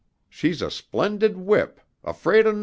She's 0.27 0.63
a 0.63 0.71
splendid 0.71 1.37
whip, 1.37 1.79
afraid 2.03 2.47
of 2.47 2.53
nothin'." 2.55 2.59